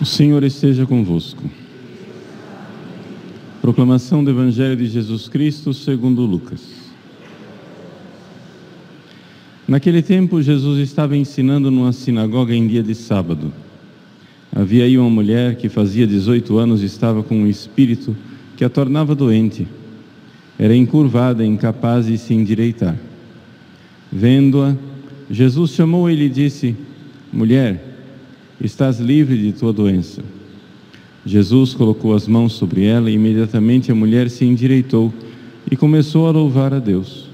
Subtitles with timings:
[0.00, 1.42] O Senhor esteja convosco.
[3.60, 6.60] Proclamação do Evangelho de Jesus Cristo segundo Lucas.
[9.68, 13.52] Naquele tempo, Jesus estava ensinando numa sinagoga em dia de sábado.
[14.62, 18.16] Havia aí uma mulher que fazia 18 anos estava com um espírito
[18.56, 19.66] que a tornava doente.
[20.56, 22.96] Era encurvada, incapaz de se endireitar.
[24.12, 24.76] Vendo-a,
[25.28, 26.76] Jesus chamou e lhe disse:
[27.32, 27.82] Mulher,
[28.60, 30.22] estás livre de tua doença.
[31.26, 35.12] Jesus colocou as mãos sobre ela e imediatamente a mulher se endireitou
[35.68, 37.28] e começou a louvar a Deus.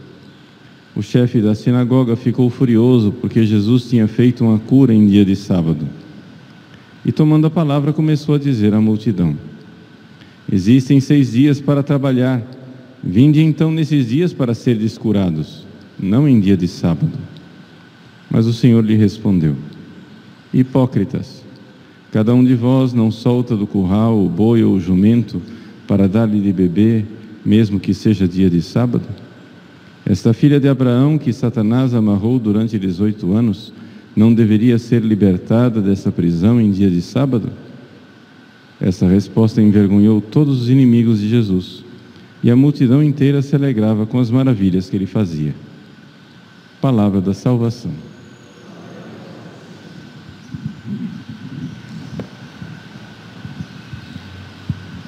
[0.97, 5.37] O chefe da sinagoga ficou furioso porque Jesus tinha feito uma cura em dia de
[5.37, 5.98] sábado.
[7.05, 9.37] E tomando a palavra, começou a dizer à multidão:
[10.51, 12.43] Existem seis dias para trabalhar.
[13.03, 15.65] Vinde então nesses dias para ser descurados,
[15.99, 17.13] não em dia de sábado.
[18.31, 19.55] Mas o Senhor lhe respondeu:
[20.53, 21.45] Hipócritas,
[22.11, 25.41] cada um de vós não solta do curral o boi ou o jumento
[25.87, 27.07] para dar-lhe de beber,
[27.45, 29.05] mesmo que seja dia de sábado?
[30.05, 33.73] Esta filha de Abraão, que Satanás amarrou durante 18 anos,
[34.17, 37.51] não deveria ser libertada dessa prisão em dia de sábado?
[38.81, 41.85] Essa resposta envergonhou todos os inimigos de Jesus,
[42.43, 45.55] e a multidão inteira se alegrava com as maravilhas que ele fazia.
[46.81, 47.93] Palavra da salvação.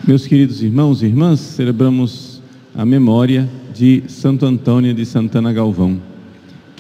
[0.06, 2.42] Meus queridos irmãos e irmãs, celebramos
[2.74, 6.00] a memória de Santo Antônio de Santana Galvão,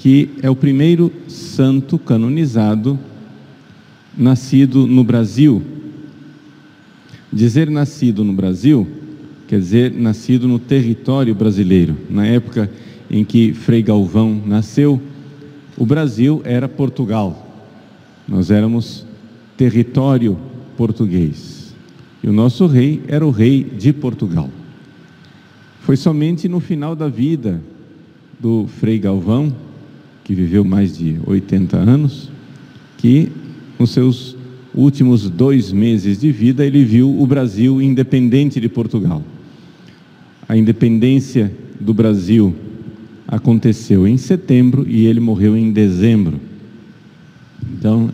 [0.00, 2.98] que é o primeiro santo canonizado
[4.16, 5.62] nascido no Brasil.
[7.30, 8.88] Dizer nascido no Brasil
[9.46, 11.98] quer dizer nascido no território brasileiro.
[12.08, 12.70] Na época
[13.10, 14.98] em que Frei Galvão nasceu,
[15.76, 17.68] o Brasil era Portugal.
[18.26, 19.04] Nós éramos
[19.54, 20.38] território
[20.78, 21.74] português.
[22.22, 24.48] E o nosso rei era o rei de Portugal.
[25.82, 27.60] Foi somente no final da vida
[28.40, 29.54] do Frei Galvão,
[30.30, 32.30] que viveu mais de 80 anos,
[32.98, 33.32] que
[33.76, 34.36] nos seus
[34.72, 39.24] últimos dois meses de vida ele viu o Brasil independente de Portugal.
[40.48, 42.54] A independência do Brasil
[43.26, 46.38] aconteceu em setembro e ele morreu em dezembro.
[47.76, 48.08] Então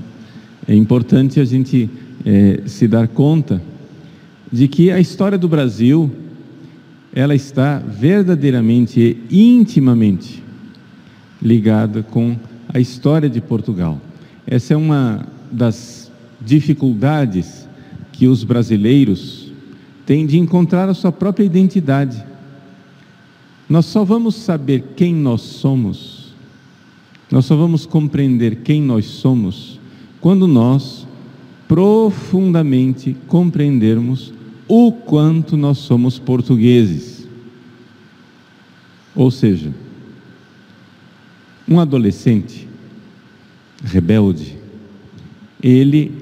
[0.66, 1.91] é importante a gente
[2.25, 3.60] é, se dar conta
[4.50, 6.10] de que a história do Brasil
[7.15, 10.45] ela está verdadeiramente e intimamente
[11.41, 12.36] ligada com
[12.69, 14.00] a história de Portugal.
[14.47, 16.10] Essa é uma das
[16.41, 17.69] dificuldades
[18.12, 19.52] que os brasileiros
[20.04, 22.24] têm de encontrar a sua própria identidade.
[23.69, 26.34] Nós só vamos saber quem nós somos,
[27.30, 29.80] nós só vamos compreender quem nós somos
[30.20, 31.06] quando nós
[31.68, 34.32] profundamente compreendermos
[34.68, 37.26] o quanto nós somos portugueses.
[39.14, 39.72] Ou seja,
[41.69, 42.69] um adolescente
[43.84, 44.56] rebelde,
[45.62, 46.12] ele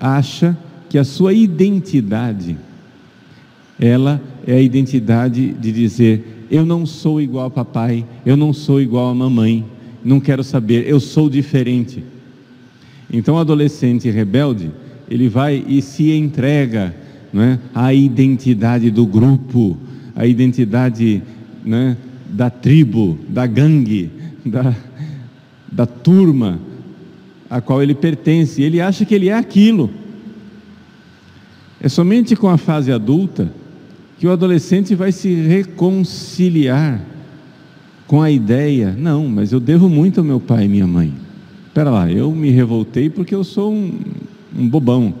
[0.00, 0.56] acha
[0.88, 2.56] que a sua identidade,
[3.78, 8.80] ela é a identidade de dizer: eu não sou igual a papai, eu não sou
[8.80, 9.64] igual a mamãe,
[10.04, 12.04] não quero saber, eu sou diferente.
[13.12, 14.70] Então, o adolescente rebelde,
[15.10, 16.94] ele vai e se entrega
[17.32, 19.76] né, a identidade do grupo,
[20.14, 21.22] a identidade
[21.64, 21.96] né,
[22.28, 24.10] da tribo, da gangue,
[24.44, 24.74] da,
[25.74, 26.60] da turma
[27.50, 28.62] a qual ele pertence.
[28.62, 29.90] Ele acha que ele é aquilo.
[31.80, 33.52] É somente com a fase adulta
[34.18, 37.04] que o adolescente vai se reconciliar
[38.06, 41.12] com a ideia: não, mas eu devo muito ao meu pai e minha mãe.
[41.66, 43.98] Espera lá, eu me revoltei porque eu sou um,
[44.56, 45.12] um bobão.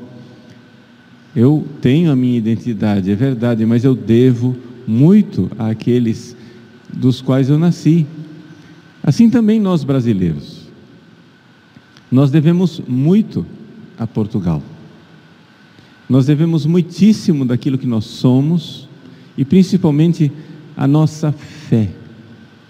[1.34, 4.56] Eu tenho a minha identidade, é verdade, mas eu devo
[4.86, 6.36] muito àqueles
[6.92, 8.06] dos quais eu nasci.
[9.04, 10.62] Assim também nós brasileiros.
[12.10, 13.44] Nós devemos muito
[13.98, 14.62] a Portugal.
[16.08, 18.88] Nós devemos muitíssimo daquilo que nós somos
[19.36, 20.32] e principalmente
[20.74, 21.90] a nossa fé.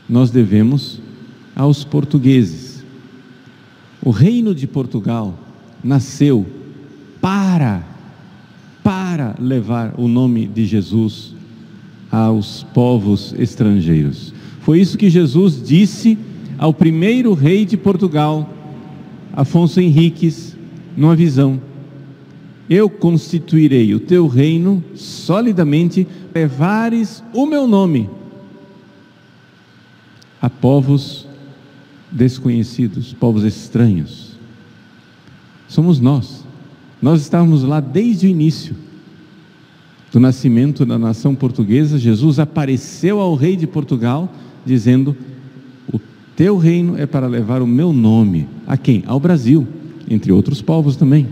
[0.09, 1.01] Nós devemos
[1.55, 2.85] aos portugueses.
[4.03, 5.39] O reino de Portugal
[5.83, 6.45] nasceu
[7.21, 7.95] para
[8.83, 11.35] para levar o nome de Jesus
[12.11, 14.34] aos povos estrangeiros.
[14.65, 16.19] Foi isso que Jesus disse
[16.59, 18.49] ao primeiro rei de Portugal,
[19.33, 20.57] Afonso Henriques,
[20.97, 21.61] numa visão.
[22.69, 28.09] eu constituirei o teu reino solidamente, levares o meu nome
[30.41, 31.27] a povos
[32.11, 34.39] desconhecidos, povos estranhos.
[35.69, 36.45] Somos nós.
[37.03, 38.75] Nós estávamos lá desde o início
[40.13, 41.99] do nascimento da nação portuguesa.
[41.99, 44.33] Jesus apareceu ao rei de Portugal,
[44.65, 45.17] dizendo:
[45.93, 46.01] O
[46.37, 48.49] teu reino é para levar o meu nome.
[48.67, 49.03] A quem?
[49.07, 49.67] Ao Brasil,
[50.09, 51.29] entre outros povos também.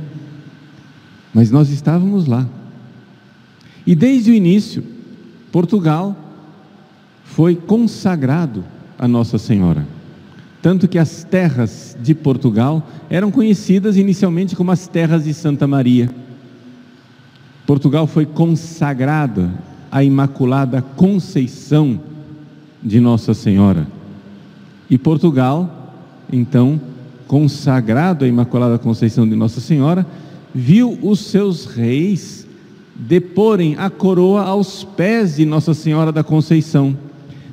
[1.33, 2.49] Mas nós estávamos lá.
[3.87, 4.85] E desde o início,
[5.51, 6.17] Portugal
[7.25, 8.65] foi consagrado
[8.99, 9.87] a Nossa Senhora.
[10.61, 16.09] Tanto que as terras de Portugal eram conhecidas inicialmente como as terras de Santa Maria.
[17.67, 19.51] Portugal foi consagrada
[19.91, 22.01] à Imaculada Conceição
[22.83, 23.87] de Nossa Senhora.
[24.91, 25.95] E Portugal,
[26.33, 26.81] então,
[27.27, 30.07] consagrado à Imaculada Conceição de Nossa Senhora,
[30.55, 32.47] viu os seus reis
[32.95, 36.97] deporem a coroa aos pés de Nossa Senhora da Conceição.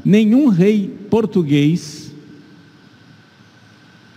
[0.03, 2.11] Nenhum rei português,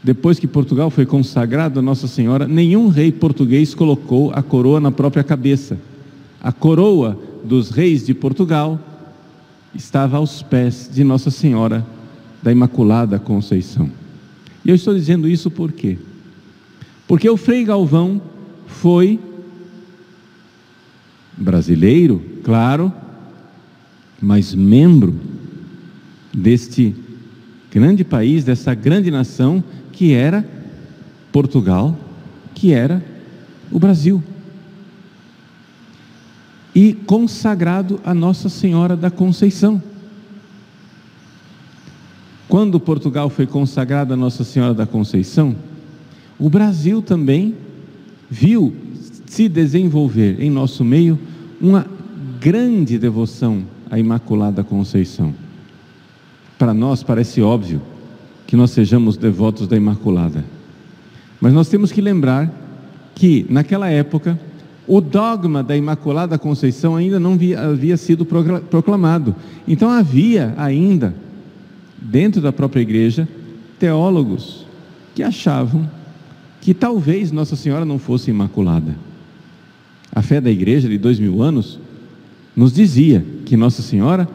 [0.02, 4.90] depois que Portugal foi consagrado a Nossa Senhora, nenhum rei português colocou a coroa na
[4.90, 5.78] própria cabeça.
[6.42, 8.80] A coroa dos reis de Portugal
[9.74, 11.86] estava aos pés de Nossa Senhora
[12.42, 13.90] da Imaculada Conceição.
[14.64, 15.98] E eu estou dizendo isso por quê?
[17.06, 18.20] Porque o Frei Galvão
[18.66, 19.18] foi
[21.36, 22.92] brasileiro, claro,
[24.20, 25.14] mas membro
[26.32, 26.94] deste
[27.70, 30.46] grande país, dessa grande nação que era
[31.32, 31.98] Portugal,
[32.54, 33.02] que era
[33.70, 34.22] o Brasil.
[36.74, 39.82] E consagrado a Nossa Senhora da Conceição.
[42.48, 45.56] Quando Portugal foi consagrado a Nossa Senhora da Conceição,
[46.38, 47.54] o Brasil também
[48.30, 48.74] viu
[49.26, 51.18] se desenvolver em nosso meio
[51.60, 51.86] uma
[52.40, 55.34] grande devoção à Imaculada Conceição.
[56.58, 57.80] Para nós parece óbvio
[58.46, 60.44] que nós sejamos devotos da Imaculada,
[61.40, 62.52] mas nós temos que lembrar
[63.14, 64.38] que, naquela época,
[64.86, 69.34] o dogma da Imaculada Conceição ainda não havia sido proclamado.
[69.66, 71.14] Então havia ainda,
[71.98, 73.28] dentro da própria igreja,
[73.78, 74.66] teólogos
[75.14, 75.88] que achavam
[76.60, 78.96] que talvez Nossa Senhora não fosse imaculada.
[80.14, 81.78] A fé da igreja de dois mil anos
[82.54, 84.28] nos dizia que Nossa Senhora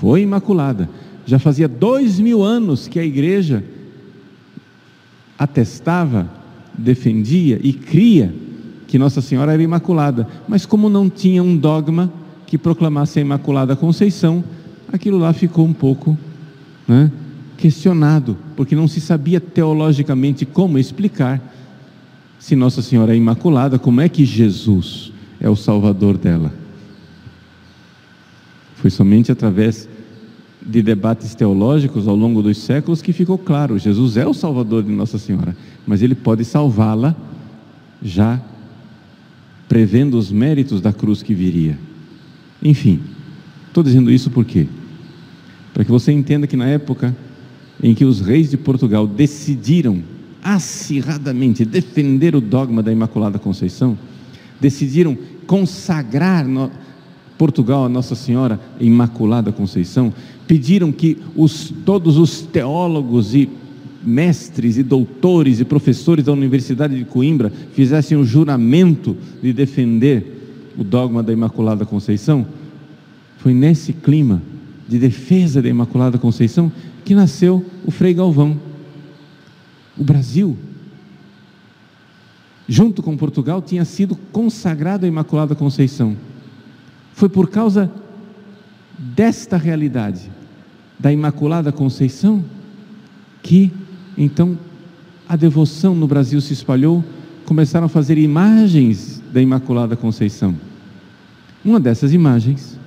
[0.00, 0.88] foi imaculada.
[1.24, 3.64] Já fazia dois mil anos que a igreja
[5.38, 6.28] atestava,
[6.76, 8.34] defendia e cria
[8.94, 10.24] que Nossa Senhora era imaculada.
[10.46, 12.12] Mas como não tinha um dogma
[12.46, 14.44] que proclamasse a Imaculada Conceição,
[14.86, 16.16] aquilo lá ficou um pouco
[16.86, 17.10] né,
[17.56, 21.42] questionado, porque não se sabia teologicamente como explicar
[22.38, 26.54] se Nossa Senhora é imaculada, como é que Jesus é o salvador dela?
[28.76, 29.88] Foi somente através
[30.64, 34.92] de debates teológicos ao longo dos séculos que ficou claro: Jesus é o salvador de
[34.92, 37.16] Nossa Senhora, mas ele pode salvá-la
[38.00, 38.40] já
[39.68, 41.78] prevendo os méritos da cruz que viria.
[42.62, 43.00] Enfim,
[43.68, 44.66] estou dizendo isso por quê?
[45.72, 47.14] Para que você entenda que na época
[47.82, 50.02] em que os reis de Portugal decidiram
[50.42, 53.98] acirradamente defender o dogma da Imaculada Conceição,
[54.60, 55.16] decidiram
[55.46, 56.70] consagrar no,
[57.36, 60.12] Portugal a Nossa Senhora Imaculada Conceição,
[60.46, 63.48] pediram que os, todos os teólogos e
[64.04, 70.84] mestres e doutores e professores da Universidade de Coimbra fizessem o juramento de defender o
[70.84, 72.46] dogma da Imaculada Conceição.
[73.38, 74.42] Foi nesse clima
[74.88, 76.70] de defesa da Imaculada Conceição
[77.04, 78.58] que nasceu o Frei Galvão
[79.96, 80.56] o Brasil,
[82.68, 86.16] junto com Portugal, tinha sido consagrado à Imaculada Conceição.
[87.12, 87.90] Foi por causa
[88.98, 90.30] desta realidade,
[90.98, 92.44] da Imaculada Conceição,
[93.42, 93.72] que
[94.16, 94.58] então
[95.28, 97.02] a devoção no Brasil se espalhou,
[97.44, 100.54] começaram a fazer imagens da Imaculada Conceição.
[101.64, 102.78] Uma dessas imagens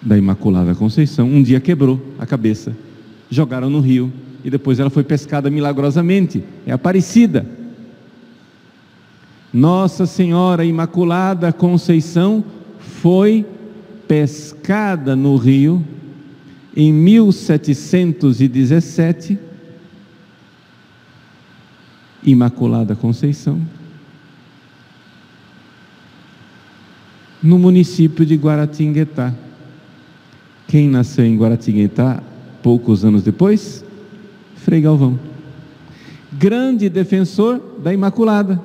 [0.00, 2.74] da Imaculada Conceição um dia quebrou a cabeça,
[3.30, 6.42] jogaram no rio e depois ela foi pescada milagrosamente.
[6.66, 7.46] É Aparecida.
[9.52, 12.42] Nossa Senhora Imaculada Conceição
[12.78, 13.44] foi
[14.08, 15.84] pescada no rio
[16.76, 19.38] em 1717.
[22.22, 23.58] Imaculada Conceição.
[27.42, 29.32] No município de Guaratinguetá.
[30.68, 32.22] Quem nasceu em Guaratinguetá
[32.62, 33.82] poucos anos depois?
[34.54, 35.18] Frei Galvão,
[36.30, 38.62] grande defensor da Imaculada.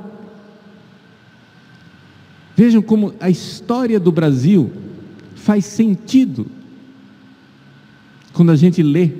[2.56, 4.72] Vejam como a história do Brasil
[5.36, 6.48] faz sentido
[8.36, 9.12] quando a gente lê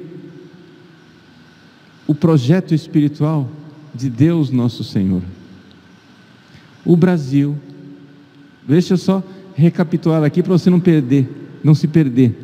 [2.06, 3.50] o projeto espiritual
[3.94, 5.22] de Deus nosso Senhor.
[6.84, 7.56] O Brasil,
[8.68, 9.24] deixa eu só
[9.56, 11.30] recapitular aqui para você não perder,
[11.64, 12.38] não se perder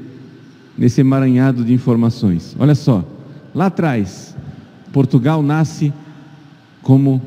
[0.78, 2.56] nesse emaranhado de informações.
[2.58, 3.06] Olha só,
[3.54, 4.36] lá atrás,
[4.94, 5.94] Portugal nasce
[6.82, 7.22] como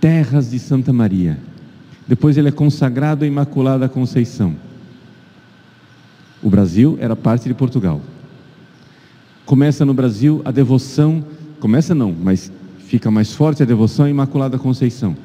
[0.00, 1.38] terras de Santa Maria.
[2.08, 4.56] Depois ele é consagrado à Imaculada Conceição.
[6.42, 8.00] O Brasil era parte de Portugal.
[9.46, 11.24] Começa no Brasil a devoção,
[11.60, 15.16] começa não, mas fica mais forte a devoção à Imaculada Conceição.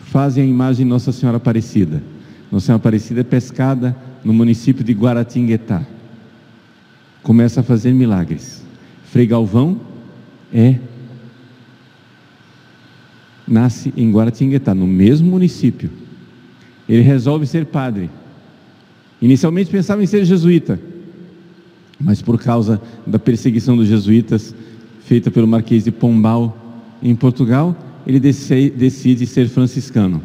[0.00, 2.02] Fazem a imagem Nossa Senhora Aparecida.
[2.50, 5.82] Nossa Senhora Aparecida é pescada no município de Guaratinguetá.
[7.22, 8.64] Começa a fazer milagres.
[9.04, 9.80] Frei Galvão
[10.52, 10.78] é
[13.46, 15.90] nasce em Guaratinguetá, no mesmo município.
[16.88, 18.10] Ele resolve ser padre.
[19.20, 20.78] Inicialmente pensava em ser jesuíta,
[22.00, 24.54] mas por causa da perseguição dos jesuítas
[25.04, 26.56] feita pelo Marquês de Pombal
[27.02, 30.22] em Portugal, ele decide ser franciscano.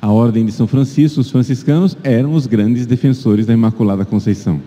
[0.00, 4.60] A ordem de São Francisco, os franciscanos, eram os grandes defensores da Imaculada Conceição.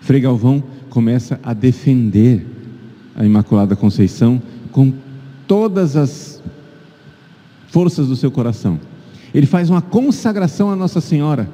[0.00, 2.46] Frei Galvão começa a defender
[3.16, 4.92] a Imaculada Conceição com
[5.48, 6.42] todas as
[7.68, 8.78] forças do seu coração.
[9.34, 11.48] Ele faz uma consagração a Nossa Senhora,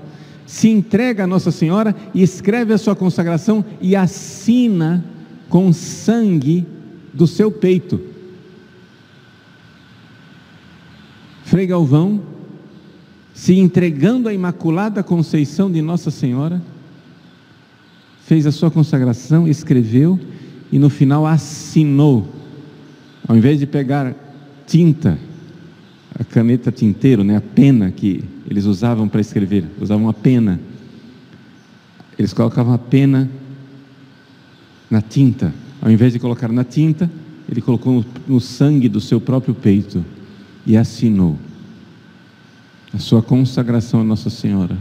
[0.47, 5.05] se entrega a Nossa Senhora e escreve a sua consagração e assina
[5.49, 6.67] com sangue
[7.13, 8.01] do seu peito.
[11.45, 12.23] Frei Galvão,
[13.35, 16.63] se entregando à Imaculada Conceição de Nossa Senhora,
[18.25, 20.19] fez a sua consagração, escreveu
[20.71, 22.27] e no final assinou.
[23.29, 24.15] Ao invés de pegar
[24.67, 25.19] tinta,
[26.19, 30.61] a caneta tinteiro, né, a pena que eles usavam para escrever, usavam a pena.
[32.19, 33.31] Eles colocavam a pena
[34.91, 35.53] na tinta.
[35.81, 37.11] Ao invés de colocar na tinta,
[37.49, 40.05] ele colocou no, sangue do seu próprio peito
[40.67, 41.39] e assinou
[42.93, 44.77] a sua consagração a Nossa Senhora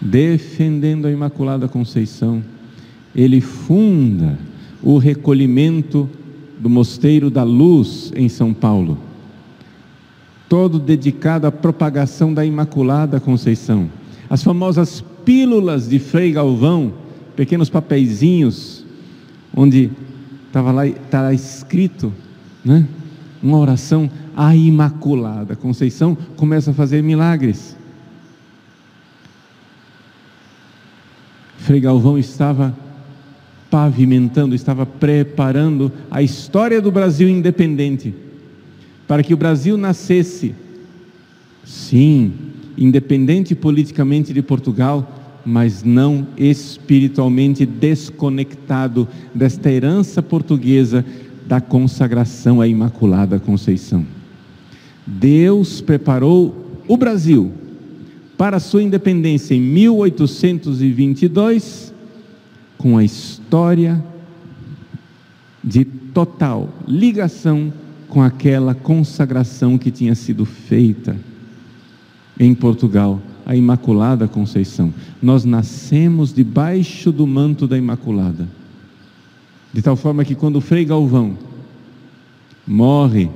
[0.00, 2.42] defendendo a Imaculada Conceição,
[3.14, 4.38] ele funda
[4.82, 6.08] o recolhimento
[6.58, 8.98] do Mosteiro da Luz em São Paulo,
[10.48, 13.90] todo dedicado à propagação da Imaculada Conceição.
[14.28, 16.92] As famosas pílulas de Frei Galvão,
[17.34, 18.84] pequenos papeizinhos,
[19.54, 19.90] onde
[20.46, 22.12] estava lá, tá escrito,
[22.64, 22.86] né?
[23.42, 27.76] Uma oração à Imaculada Conceição começa a fazer milagres.
[31.58, 32.74] Frei Galvão estava
[33.70, 38.14] pavimentando, estava preparando a história do Brasil independente,
[39.06, 40.52] para que o Brasil nascesse,
[41.64, 42.32] sim,
[42.76, 51.04] independente politicamente de Portugal, mas não espiritualmente desconectado desta herança portuguesa
[51.46, 54.04] da consagração à Imaculada Conceição.
[55.06, 57.52] Deus preparou o Brasil
[58.36, 61.94] para sua independência em 1822,
[62.76, 64.04] com a história
[65.62, 67.72] de total ligação
[68.08, 71.16] com aquela consagração que tinha sido feita
[72.38, 74.92] em Portugal, a Imaculada Conceição.
[75.22, 78.48] Nós nascemos debaixo do manto da Imaculada.
[79.72, 81.36] De tal forma que quando Frei Galvão
[82.66, 83.28] morre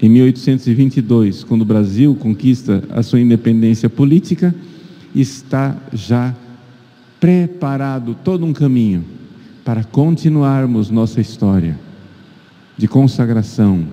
[0.00, 4.54] em 1822, quando o Brasil conquista a sua independência política,
[5.14, 6.34] está já
[7.20, 9.04] preparado todo um caminho
[9.64, 11.78] para continuarmos nossa história
[12.82, 13.86] de consagração,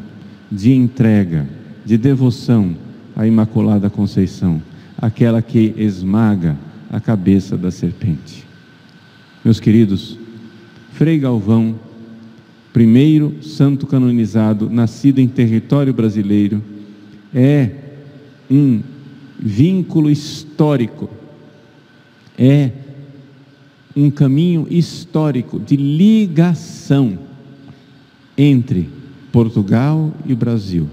[0.51, 1.48] de entrega,
[1.86, 2.75] de devoção
[3.15, 4.60] à Imaculada Conceição,
[4.98, 6.58] aquela que esmaga
[6.89, 8.43] a cabeça da serpente.
[9.46, 10.17] Meus queridos,
[10.93, 11.75] Frei Galvão
[12.74, 16.60] primeiro santo canonizado, nascido em território brasileiro,
[17.31, 17.69] é
[18.50, 18.81] um
[19.39, 21.08] vínculo histórico,
[22.36, 22.72] é
[23.96, 27.29] um caminho histórico de ligação
[28.39, 28.88] entre
[29.34, 30.88] Portugal e Brasil.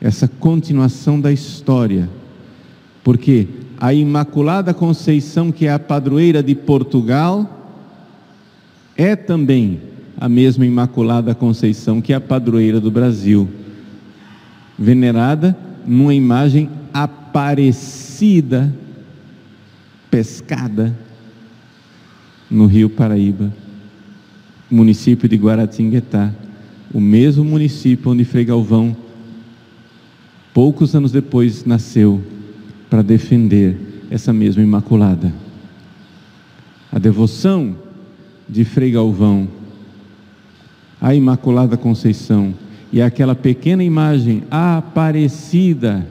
[0.00, 2.10] Essa continuação da história,
[3.04, 3.46] porque
[3.78, 7.70] a Imaculada Conceição, que é a padroeira de Portugal,
[8.96, 9.80] é também
[10.18, 13.48] a mesma Imaculada Conceição, que é a padroeira do Brasil,
[14.76, 18.74] venerada numa imagem aparecida,
[20.10, 20.96] pescada
[22.50, 23.52] no Rio Paraíba,
[24.68, 26.32] município de Guaratinguetá,
[26.92, 28.96] o mesmo município onde Frei Galvão
[30.52, 32.22] poucos anos depois nasceu
[32.90, 33.78] para defender
[34.10, 35.32] essa mesma Imaculada.
[36.90, 37.74] A devoção
[38.46, 39.48] de Frei Galvão
[41.00, 42.54] à Imaculada Conceição
[42.92, 46.06] e aquela pequena imagem aparecida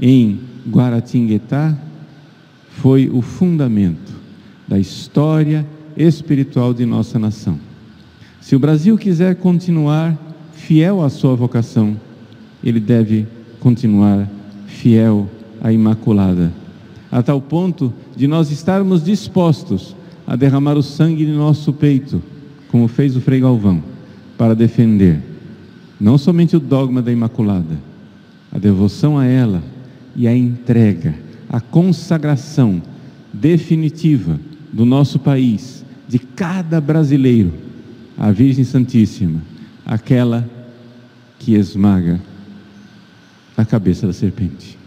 [0.00, 1.76] em Guaratinguetá
[2.70, 4.12] foi o fundamento
[4.66, 7.67] da história espiritual de nossa nação.
[8.48, 10.16] Se o Brasil quiser continuar
[10.54, 11.94] fiel à sua vocação,
[12.64, 13.26] ele deve
[13.60, 14.26] continuar
[14.66, 15.28] fiel
[15.60, 16.50] à Imaculada,
[17.12, 19.94] a tal ponto de nós estarmos dispostos
[20.26, 22.22] a derramar o sangue de nosso peito,
[22.70, 23.82] como fez o Frei Galvão,
[24.38, 25.20] para defender
[26.00, 27.78] não somente o dogma da Imaculada,
[28.50, 29.62] a devoção a ela
[30.16, 31.14] e a entrega,
[31.50, 32.80] a consagração
[33.30, 34.40] definitiva
[34.72, 37.67] do nosso país, de cada brasileiro,
[38.18, 39.40] à Virgem Santíssima,
[39.86, 40.48] aquela
[41.38, 42.20] que esmaga
[43.56, 44.77] a cabeça da serpente.